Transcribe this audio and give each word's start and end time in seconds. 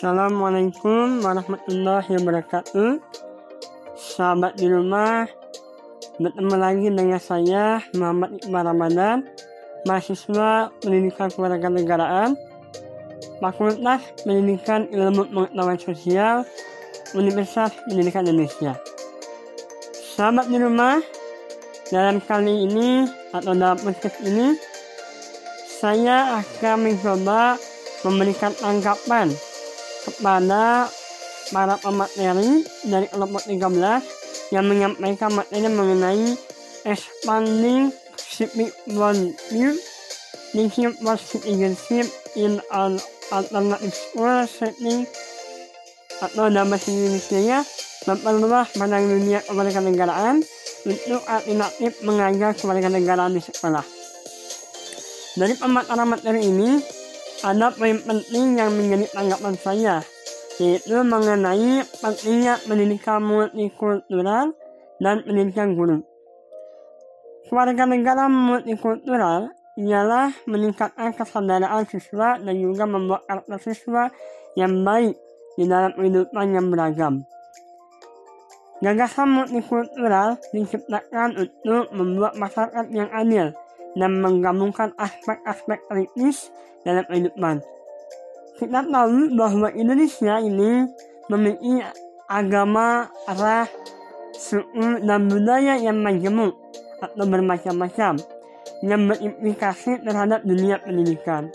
Assalamualaikum 0.00 1.20
warahmatullahi 1.20 2.08
wabarakatuh. 2.16 3.04
Sahabat 4.00 4.56
di 4.56 4.64
rumah 4.72 5.28
Bertemu 6.20 6.56
lagi 6.56 6.88
dengan 6.92 7.16
saya 7.16 7.80
Muhammad 7.96 8.40
Iqbal 8.44 8.64
Ramadan 8.64 9.28
Mahasiswa 9.88 10.68
Pendidikan 10.84 11.32
Kewarganegaraan. 11.32 12.36
Fakultas 13.40 14.00
Pendidikan 14.22 14.88
Ilmu 14.88 15.28
Pengetahuan 15.28 15.80
Sosial 15.80 16.44
Universitas 17.12 17.74
Pendidikan 17.84 18.24
Indonesia. 18.24 18.76
Sahabat 20.16 20.48
di 20.48 20.58
rumah. 20.60 21.00
Dalam 21.90 22.22
kali 22.22 22.70
ini 22.70 23.02
Atau 23.34 23.50
dalam 23.50 23.74
podcast 23.82 24.22
ini 24.22 24.54
Saya 25.66 26.38
akan 26.38 26.86
mencoba 26.86 27.58
memberikan 28.06 28.54
tanggapan 28.54 29.26
kepada 30.06 30.86
para 31.50 31.74
pemateri 31.76 32.64
dari 32.86 33.06
kelompok 33.10 33.42
13 33.44 34.54
yang 34.54 34.64
menyampaikan 34.66 35.30
materi 35.34 35.68
mengenai 35.68 36.26
expanding 36.86 37.92
civic 38.16 38.72
worldview 38.88 39.76
teaching 40.50 40.92
for 40.98 41.16
citizenship 41.16 42.06
in 42.34 42.58
an 42.74 42.98
alternative 43.30 43.94
school 43.94 44.42
setting 44.46 45.06
atau 46.20 46.52
dalam 46.52 46.68
bahasa 46.68 46.92
Indonesia 46.92 47.64
memperluas 48.04 48.68
pandang 48.76 49.08
dunia 49.08 49.40
kewarganegaraan 49.46 50.44
untuk 50.84 51.22
alternatif 51.28 51.92
mengajar 52.04 52.50
kewarganegaraan 52.56 53.32
di 53.36 53.42
sekolah. 53.42 53.84
Dari 55.38 55.54
pemaparan 55.56 56.08
materi 56.10 56.42
ini, 56.42 56.82
ada 57.46 57.72
poin 57.72 57.96
penting 58.02 58.58
yang 58.58 58.74
menjadi 58.74 59.06
tanggapan 59.14 59.54
saya, 59.56 59.96
yaitu 60.60 61.00
mengenai 61.00 61.86
pentingnya 62.02 62.60
pendidikan 62.66 63.24
multikultural 63.24 64.52
dan 65.00 65.16
pendidikan 65.24 65.72
guru. 65.78 66.04
Keluarga 67.48 67.84
negara 67.88 68.28
multikultural 68.28 69.54
ialah 69.78 70.34
meningkatkan 70.50 71.14
kesadaran 71.14 71.86
siswa 71.86 72.38
dan 72.40 72.54
juga 72.58 72.84
membuat 72.88 73.22
karakter 73.28 73.70
siswa 73.70 74.10
yang 74.58 74.82
baik 74.82 75.14
di 75.54 75.64
dalam 75.68 75.94
kehidupan 75.94 76.46
yang 76.50 76.66
beragam. 76.72 77.22
Gagasan 78.80 79.28
multikultural 79.28 80.40
diciptakan 80.56 81.36
untuk 81.36 81.92
membuat 81.92 82.32
masyarakat 82.40 82.86
yang 82.90 83.12
adil 83.12 83.52
dan 83.92 84.10
menggabungkan 84.24 84.96
aspek-aspek 84.96 85.84
kritis 85.84 86.48
dalam 86.80 87.04
kehidupan. 87.04 87.60
Kita 88.56 88.80
tahu 88.88 89.36
bahwa 89.36 89.68
Indonesia 89.76 90.40
ini 90.40 90.88
memiliki 91.28 91.84
agama, 92.24 93.12
ras, 93.28 93.68
suku, 94.32 95.04
dan 95.04 95.28
budaya 95.28 95.76
yang 95.76 96.00
majemuk 96.00 96.56
atau 97.00 97.24
bermacam-macam 97.28 98.16
yang 98.80 99.08
berimplikasi 99.08 100.00
terhadap 100.00 100.40
dunia 100.44 100.80
pendidikan. 100.80 101.52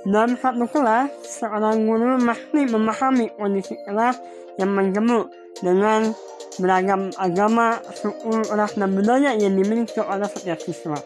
Dalam 0.00 0.32
satu 0.40 0.64
kelas, 0.64 1.12
seorang 1.28 1.84
guru 1.84 2.16
mesti 2.16 2.66
memahami 2.72 3.28
kondisi 3.36 3.76
kelas 3.84 4.16
yang 4.56 4.72
majemuk 4.72 5.28
dengan 5.60 6.16
beragam 6.56 7.12
agama, 7.20 7.78
suku, 7.94 8.42
ras, 8.56 8.74
dan 8.80 8.96
budaya 8.96 9.36
yang 9.36 9.54
dimiliki 9.54 10.00
oleh 10.00 10.24
setiap 10.24 10.56
siswa. 10.60 10.96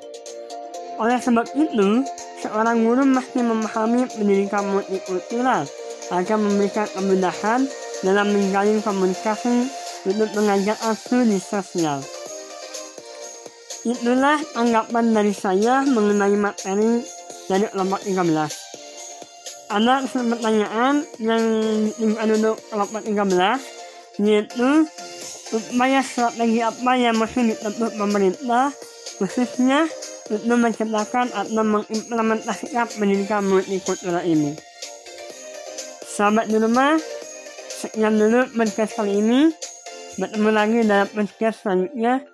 Oleh 1.02 1.18
sebab 1.18 1.42
itu, 1.58 2.06
seorang 2.38 2.86
guru 2.86 3.02
mesti 3.02 3.42
memahami 3.42 4.06
pendidikan 4.14 4.62
multikultural 4.70 5.66
agar 6.14 6.38
memberikan 6.38 6.86
kemudahan 6.94 7.66
dalam 8.06 8.30
menjalin 8.30 8.78
komunikasi 8.78 9.66
untuk 10.06 10.30
mengajarkan 10.38 10.94
studi 10.94 11.42
sosial. 11.42 11.98
Itulah 13.84 14.40
anggapan 14.56 15.12
dari 15.12 15.36
saya 15.36 15.84
mengenai 15.84 16.32
materi 16.40 17.04
dari 17.52 17.68
kelompok 17.68 18.00
13. 18.00 19.68
Ada 19.68 20.08
pertanyaan 20.08 21.04
yang 21.20 21.42
ditunjukkan 21.92 22.28
untuk 22.40 22.56
kelompok 22.72 23.00
13 23.04 24.24
yaitu 24.24 24.88
upaya 25.52 26.00
strategi 26.00 26.64
apa 26.64 26.92
yang 26.96 27.18
mesti 27.20 27.52
ditempuh 27.52 27.90
pemerintah 28.00 28.72
khususnya 29.20 29.84
untuk 30.32 30.56
menciptakan 30.56 31.28
atau 31.36 31.62
mengimplementasikan 31.62 32.88
pendidikan 32.96 33.44
multikultural 33.44 34.24
ini. 34.24 34.56
Sahabat 36.08 36.48
di 36.48 36.56
rumah, 36.56 36.96
sekian 37.68 38.16
dulu 38.16 38.48
podcast 38.56 38.96
kali 38.96 39.20
ini. 39.20 39.52
Bertemu 40.16 40.50
lagi 40.54 40.78
dalam 40.88 41.10
podcast 41.10 41.66
selanjutnya. 41.66 42.33